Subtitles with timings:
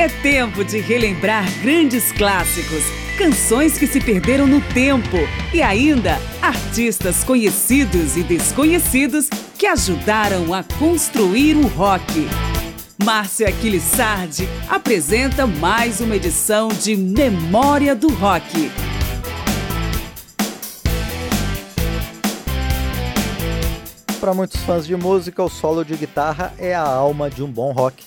[0.00, 2.84] É tempo de relembrar grandes clássicos,
[3.18, 5.18] canções que se perderam no tempo
[5.52, 9.28] e ainda artistas conhecidos e desconhecidos
[9.58, 12.26] que ajudaram a construir o rock.
[13.04, 18.72] Márcia Aquilissardi apresenta mais uma edição de Memória do Rock.
[24.18, 27.72] Para muitos fãs de música, o solo de guitarra é a alma de um bom
[27.72, 28.02] rock.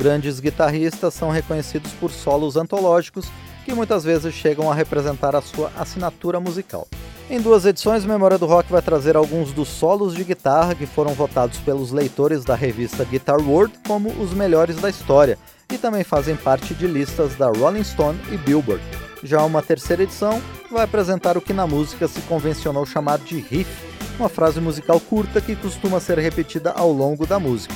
[0.00, 3.26] Grandes guitarristas são reconhecidos por solos antológicos
[3.66, 6.88] que muitas vezes chegam a representar a sua assinatura musical.
[7.28, 11.12] Em duas edições, Memória do Rock vai trazer alguns dos solos de guitarra que foram
[11.12, 15.36] votados pelos leitores da revista Guitar World como os melhores da história
[15.70, 18.82] e também fazem parte de listas da Rolling Stone e Billboard.
[19.22, 20.40] Já uma terceira edição
[20.72, 23.70] vai apresentar o que na música se convencionou chamar de riff,
[24.18, 27.74] uma frase musical curta que costuma ser repetida ao longo da música.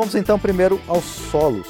[0.00, 1.66] Vamos então primeiro aos solos.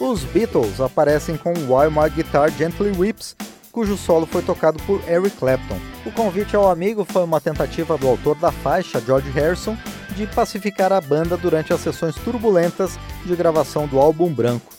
[0.00, 3.36] Os Beatles aparecem com While My Guitar Gently Weeps,
[3.70, 5.78] cujo solo foi tocado por Eric Clapton.
[6.06, 9.76] O convite ao amigo foi uma tentativa do autor da faixa, George Harrison,
[10.16, 14.72] de pacificar a banda durante as sessões turbulentas de gravação do álbum branco.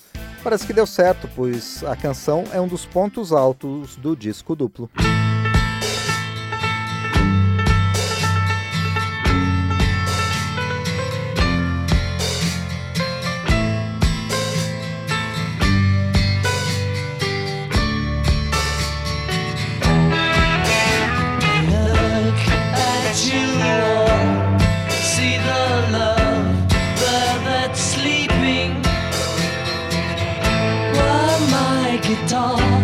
[0.43, 4.89] Parece que deu certo, pois a canção é um dos pontos altos do disco duplo.
[32.23, 32.74] it.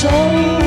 [0.00, 0.57] 终于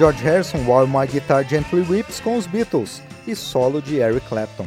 [0.00, 4.66] George Harrison, While My Guitar Gently Weeps, com os Beatles, e solo de Eric Clapton.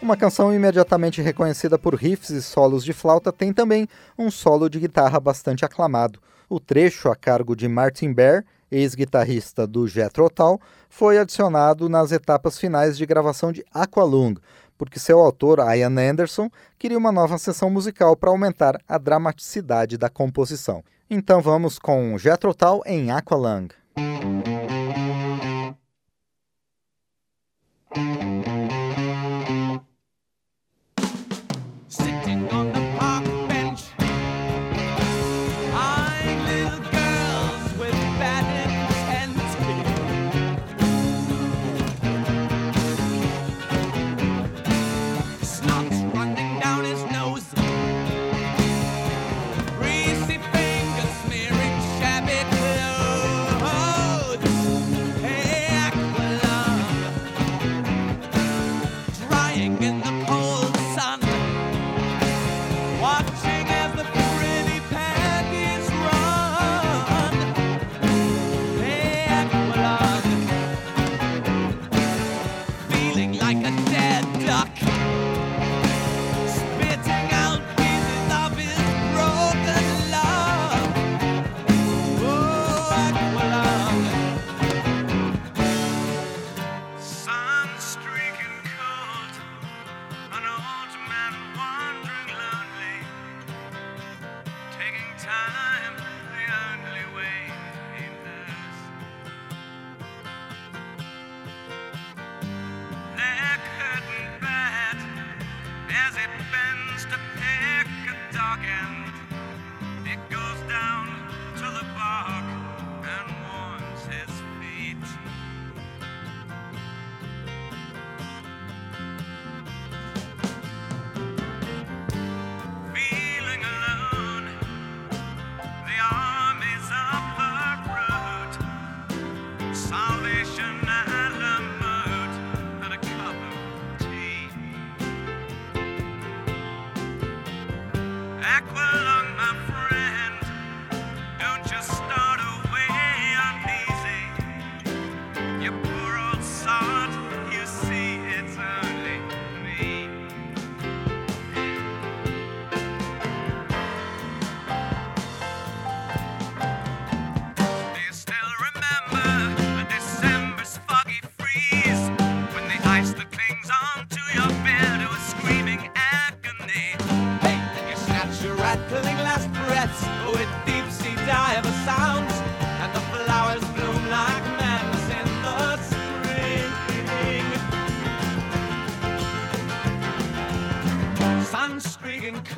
[0.00, 4.78] Uma canção imediatamente reconhecida por riffs e solos de flauta tem também um solo de
[4.78, 6.20] guitarra bastante aclamado.
[6.48, 12.56] O trecho a cargo de Martin Bear, ex-guitarrista do Jethro Tull, foi adicionado nas etapas
[12.56, 14.36] finais de gravação de Aqualung,
[14.78, 20.08] porque seu autor, Ian Anderson, queria uma nova sessão musical para aumentar a dramaticidade da
[20.08, 20.84] composição.
[21.10, 23.66] Então vamos com Jethro Tull em Aqualung.
[27.92, 28.59] Thank you.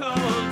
[0.03, 0.52] cold.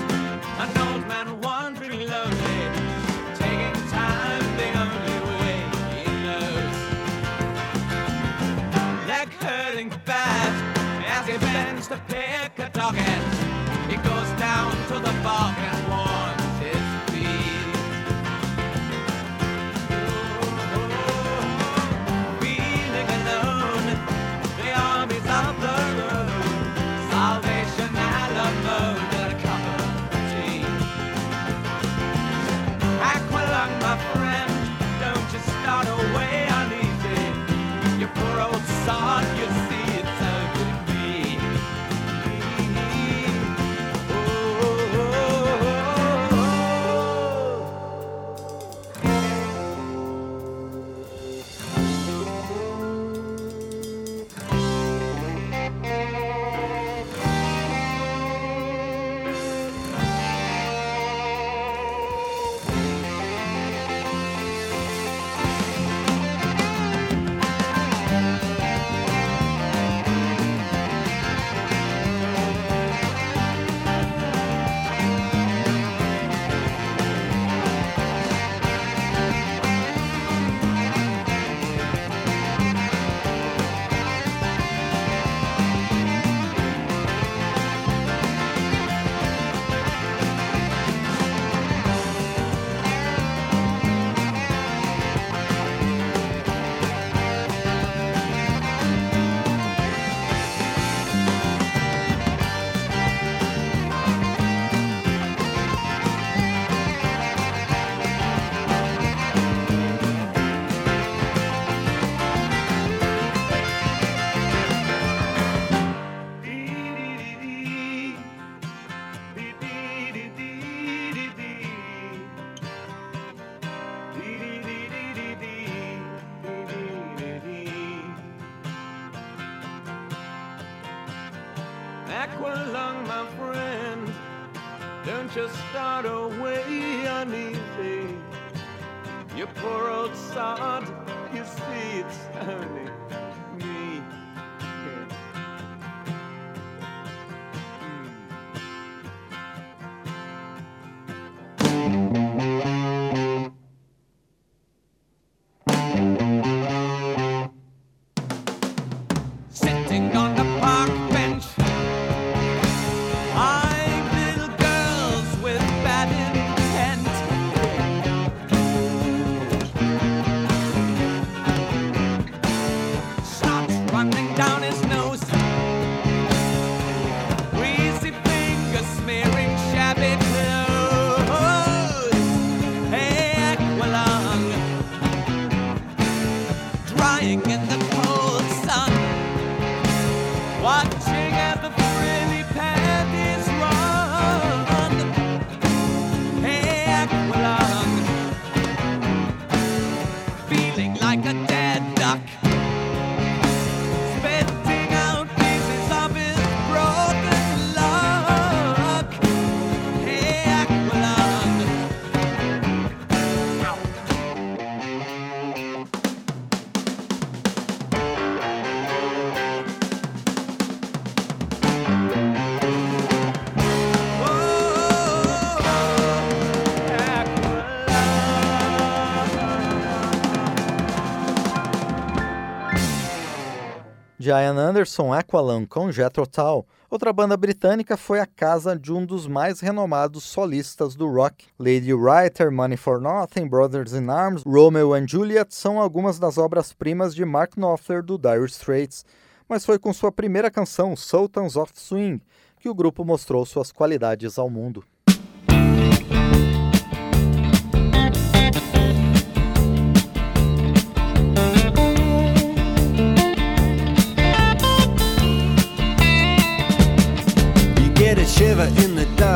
[234.81, 239.61] Anderson Aqualung com Jethro Tull, outra banda britânica foi a casa de um dos mais
[239.61, 241.45] renomados solistas do rock.
[241.59, 247.15] Lady Writer, Money for Nothing, Brothers in Arms, Romeo and Juliet são algumas das obras-primas
[247.15, 249.05] de Mark Knopfler do Dire Straits,
[249.47, 252.23] mas foi com sua primeira canção, Sultans of Swing,
[252.59, 254.83] que o grupo mostrou suas qualidades ao mundo.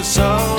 [0.00, 0.49] the song.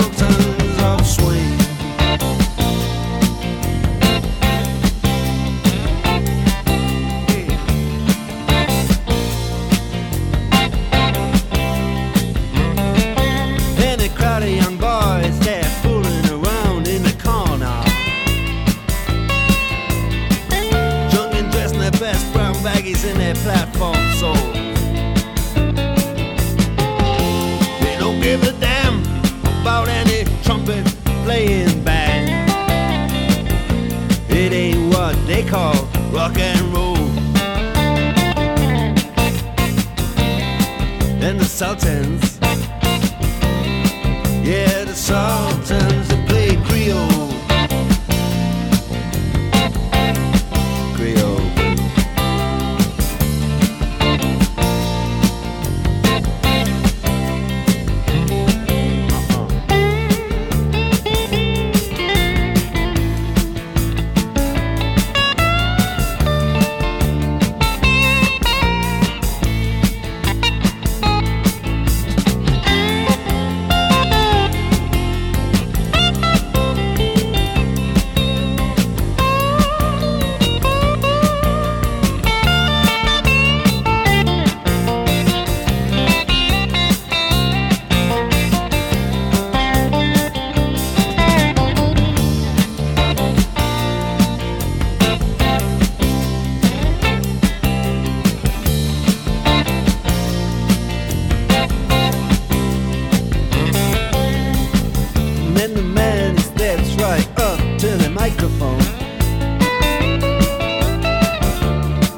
[108.31, 108.79] Microphone.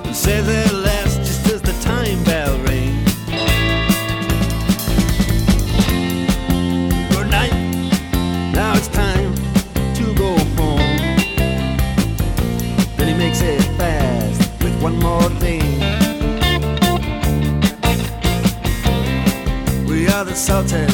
[0.06, 3.14] He says at last, just as the time bell rings.
[7.10, 7.54] Good night.
[8.54, 9.34] Now it's time
[9.96, 10.98] to go home.
[12.98, 15.80] Then he makes it fast with one more thing.
[19.88, 20.93] We are the Sultans.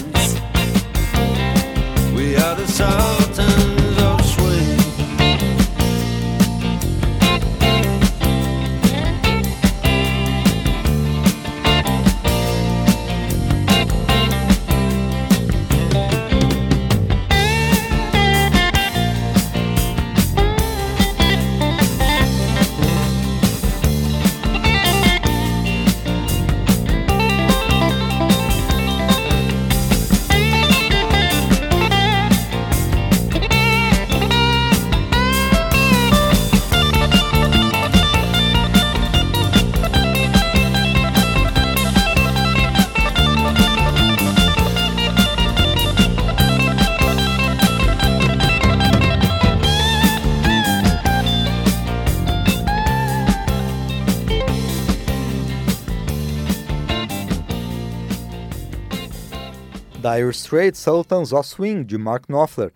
[60.50, 62.72] Straits Sultans of Swing, de Mark Knopfler.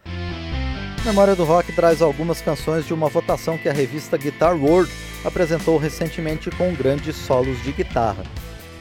[1.03, 4.91] Memória do Rock traz algumas canções de uma votação que a revista Guitar World
[5.25, 8.25] apresentou recentemente com grandes solos de guitarra.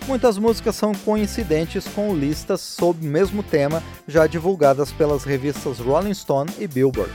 [0.07, 6.12] Muitas músicas são coincidentes com listas sob o mesmo tema já divulgadas pelas revistas Rolling
[6.12, 7.14] Stone e Billboard.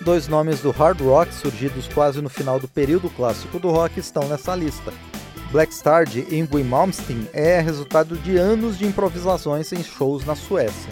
[0.00, 4.26] Dois nomes do hard rock surgidos quase no final do período clássico do rock estão
[4.28, 4.90] nessa lista.
[5.52, 10.90] Black Star de Yngwie Malmsteen é resultado de anos de improvisações em shows na Suécia.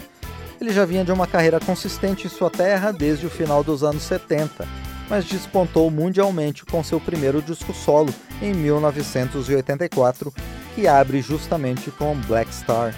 [0.61, 4.03] Ele já vinha de uma carreira consistente em sua terra desde o final dos anos
[4.03, 4.67] 70,
[5.09, 10.31] mas despontou mundialmente com seu primeiro disco solo em 1984,
[10.75, 12.93] que abre justamente com Black Star.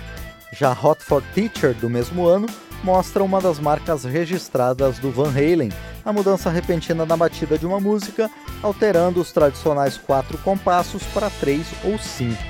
[0.51, 2.47] Já Hot for Teacher do mesmo ano
[2.83, 5.71] mostra uma das marcas registradas do Van Halen,
[6.03, 8.29] a mudança repentina na batida de uma música,
[8.61, 12.43] alterando os tradicionais quatro compassos para três ou cinco.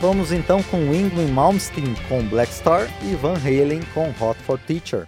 [0.00, 5.06] Vamos então com Yngwie Malmsteen com Black Star e Van Halen com Hot for Teacher.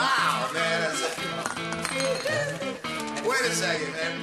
[0.00, 0.80] Wow, man.
[0.82, 1.02] That's
[3.26, 4.20] Wait a second, man.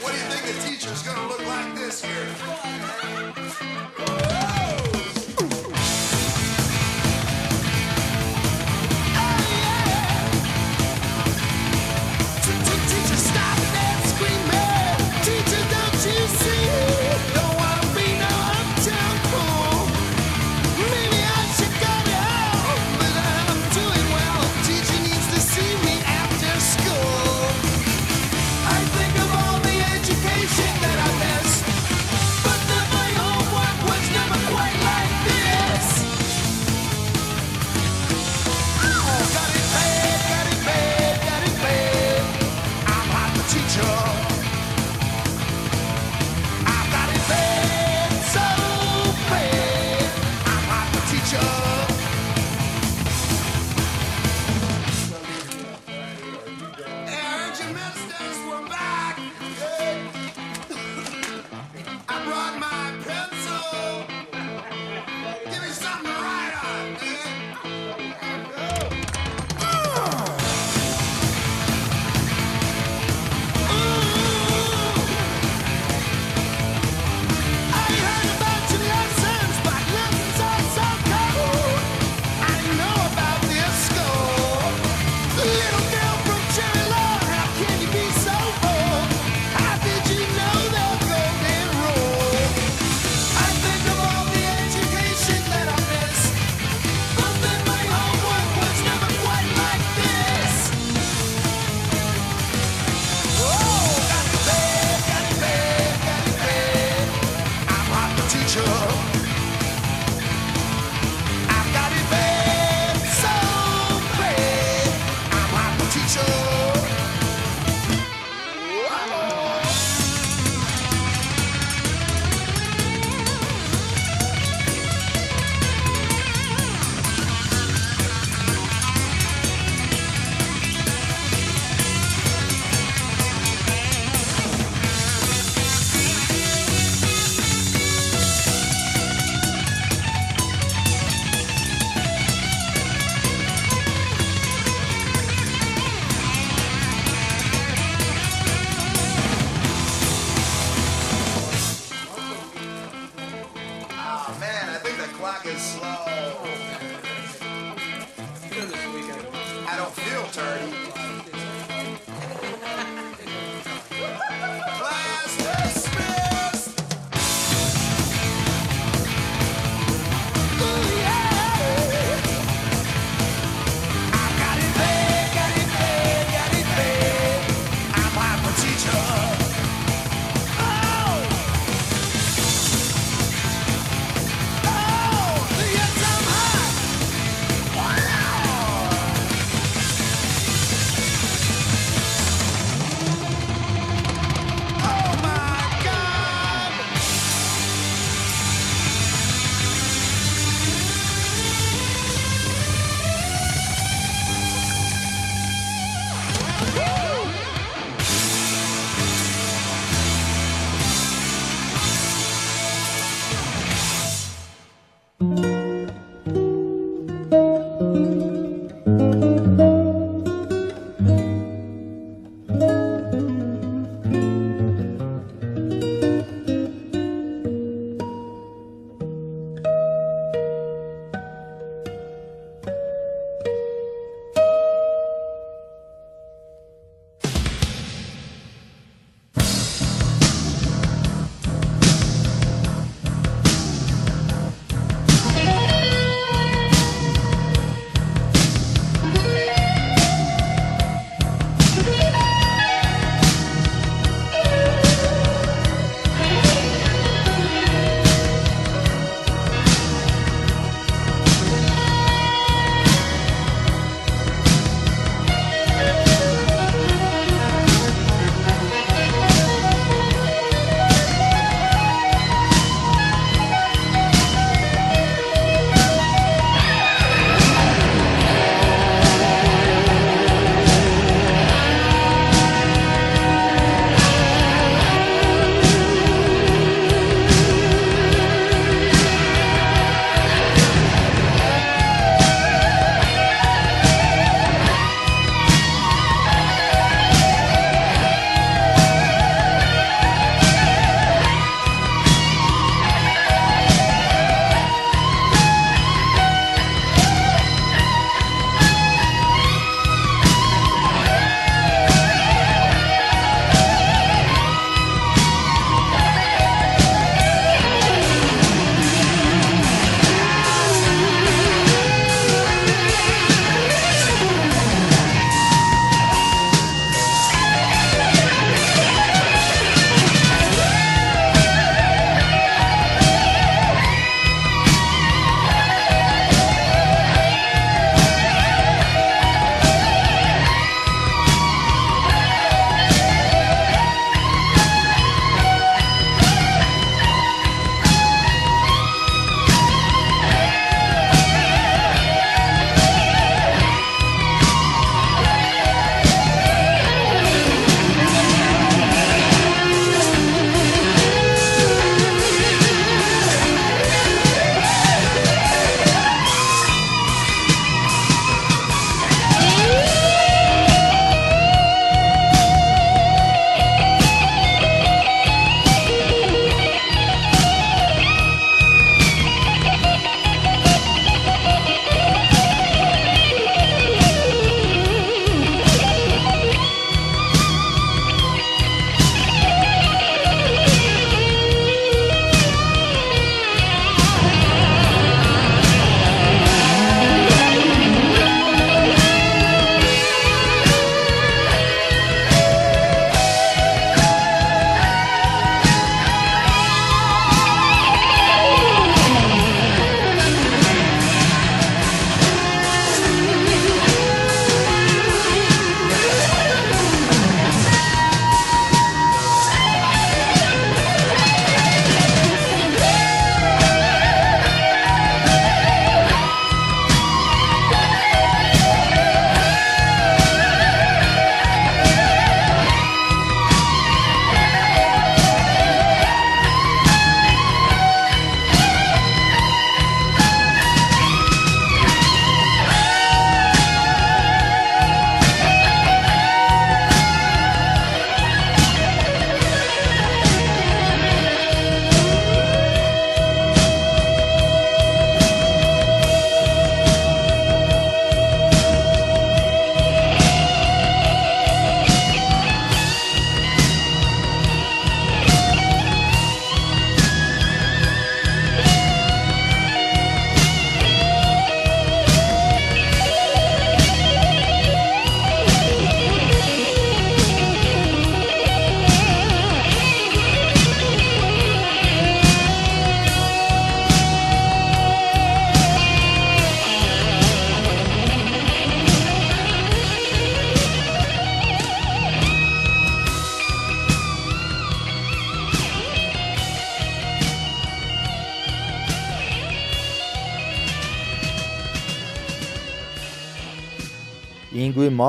[0.00, 2.28] What do you think a teacher's gonna look like this here?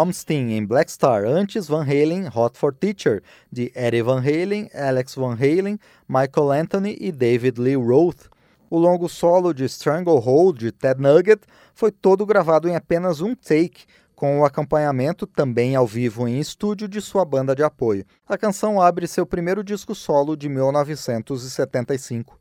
[0.02, 5.14] Malmsteen em Black Star, antes Van Halen Hot for Teacher, de Eddie Van Halen, Alex
[5.14, 5.78] Van Halen,
[6.10, 8.28] Michael Anthony e David Lee Roth.
[8.68, 11.44] O longo solo de Stranglehold de Ted Nugget
[11.76, 13.86] foi todo gravado em apenas um take,
[14.16, 18.04] com o acompanhamento também ao vivo em estúdio de sua banda de apoio.
[18.28, 22.40] A canção abre seu primeiro disco solo de 1975.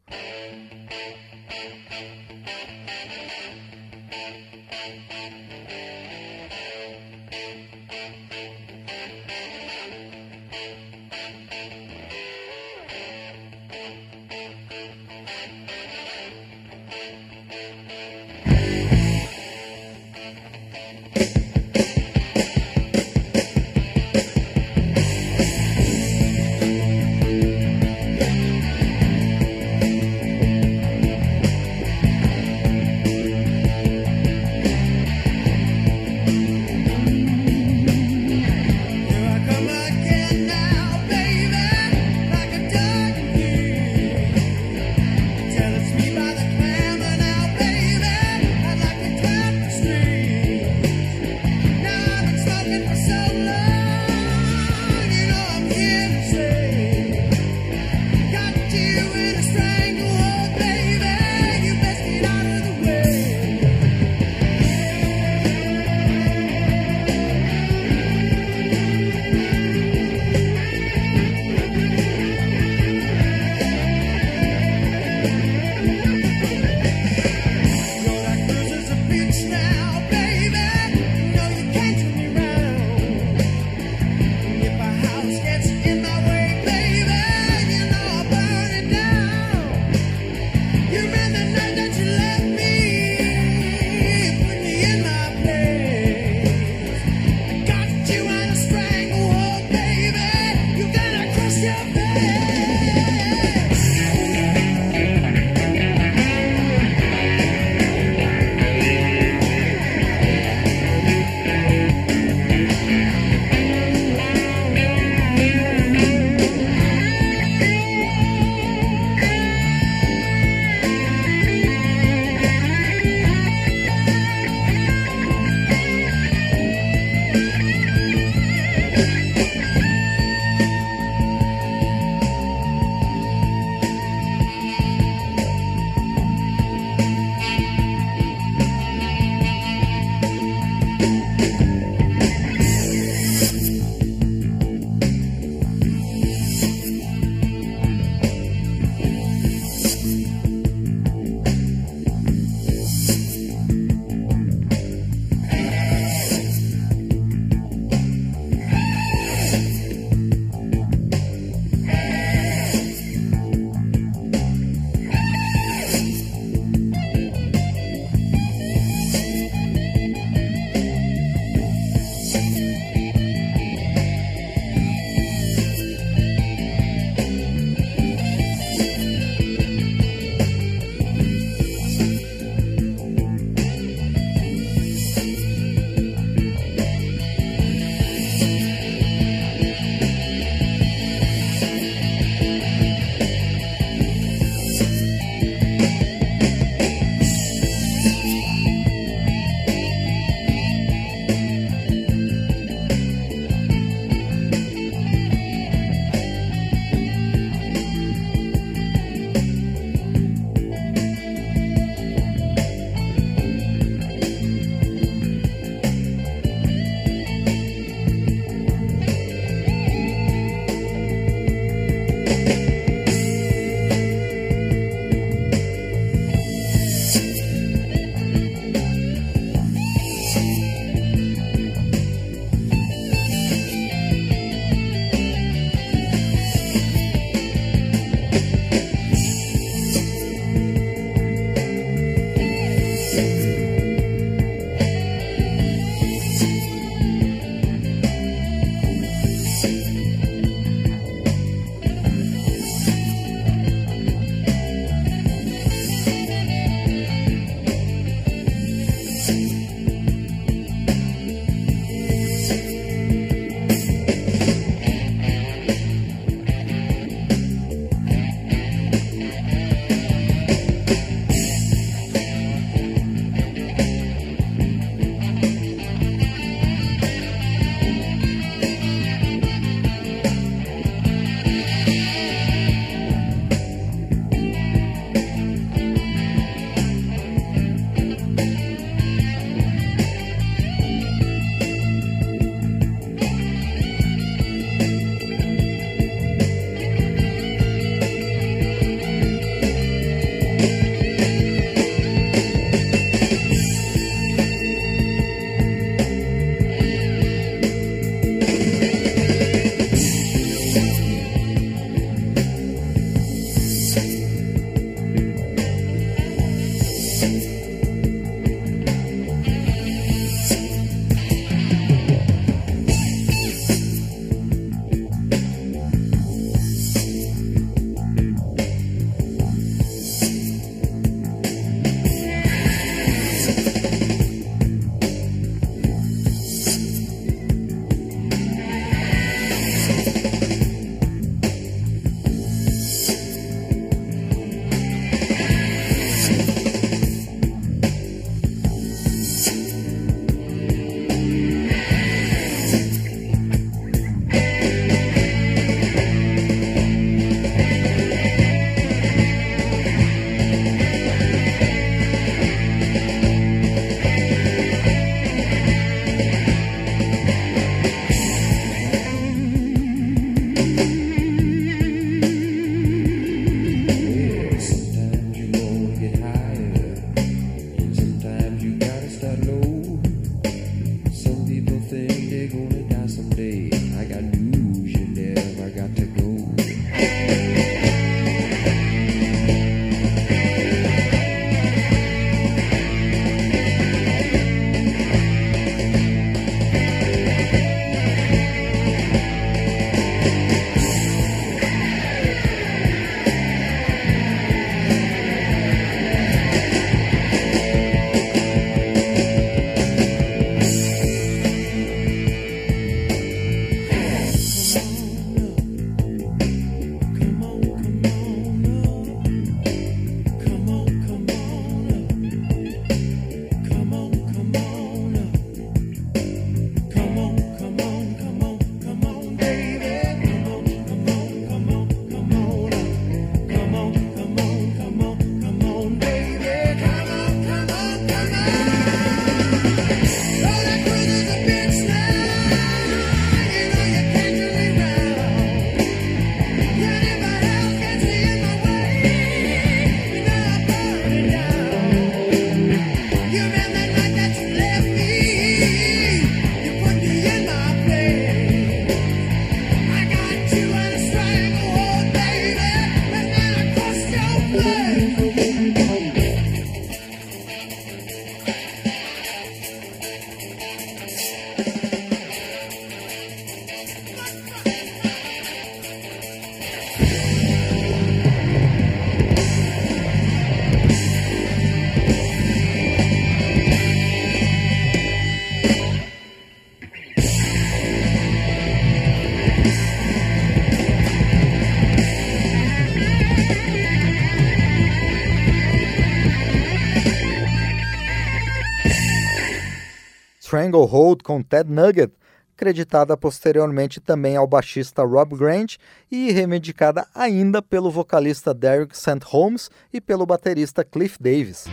[500.50, 502.12] Stranglehold com Ted Nugget,
[502.56, 505.76] creditada posteriormente também ao baixista Rob Grant
[506.10, 509.20] e reivindicada ainda pelo vocalista Derek St.
[509.26, 511.66] Holmes e pelo baterista Cliff Davis.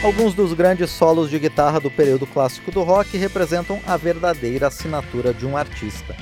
[0.00, 5.34] Alguns dos grandes solos de guitarra do período clássico do rock representam a verdadeira assinatura
[5.34, 6.14] de um artista.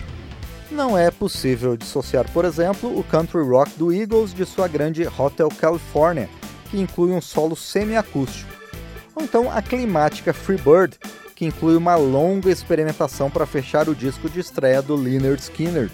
[0.71, 5.51] Não é possível dissociar, por exemplo, o country rock do Eagles de sua grande Hotel
[5.61, 6.27] California,
[6.71, 8.56] que inclui um solo semiacústico,
[9.17, 10.99] ou então a climática Freebird,
[11.35, 15.91] que inclui uma longa experimentação para fechar o disco de estreia do Leonard Skinner.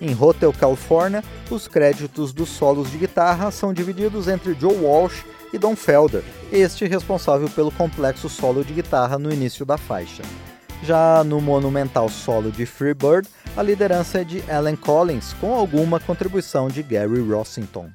[0.00, 5.58] Em Hotel California, os créditos dos solos de guitarra são divididos entre Joe Walsh e
[5.58, 10.22] Don Felder, este responsável pelo complexo solo de guitarra no início da faixa.
[10.82, 16.68] Já no monumental solo de Freebird, a liderança é de Alan Collins, com alguma contribuição
[16.68, 17.88] de Gary Rossington.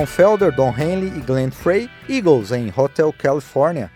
[0.00, 3.90] Don Felder, Don Henley e Glenn Frey, Eagles em Hotel California.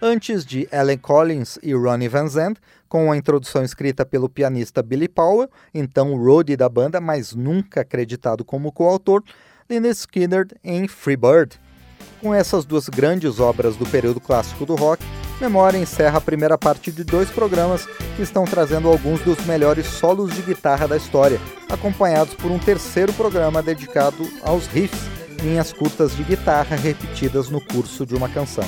[0.00, 2.58] Antes de Ellen Collins e Ronnie Van Zandt,
[2.88, 8.42] com a introdução escrita pelo pianista Billy Powell, então roadie da banda, mas nunca acreditado
[8.42, 9.22] como coautor,
[9.68, 11.60] Lynyrd Skynyrd em Freebird.
[12.22, 15.04] Com essas duas grandes obras do período clássico do rock,
[15.38, 17.84] Memória encerra a primeira parte de dois programas
[18.16, 21.38] que estão trazendo alguns dos melhores solos de guitarra da história,
[21.68, 28.06] acompanhados por um terceiro programa dedicado aos riffs, linhas curtas de guitarra repetidas no curso
[28.06, 28.64] de uma canção.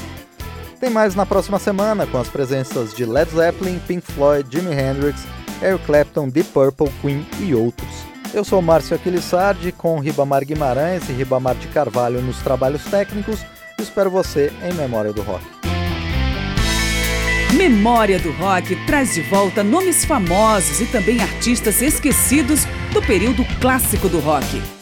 [0.81, 5.25] Tem mais na próxima semana, com as presenças de Led Zeppelin, Pink Floyd, Jimi Hendrix,
[5.63, 7.89] Eric Clapton, Deep Purple, Queen e outros.
[8.35, 13.41] Eu sou Márcio Aquilissardi, com Ribamar Guimarães e Ribamar de Carvalho nos trabalhos técnicos,
[13.79, 15.45] espero você em Memória do Rock.
[17.55, 24.09] Memória do Rock traz de volta nomes famosos e também artistas esquecidos do período clássico
[24.09, 24.82] do rock.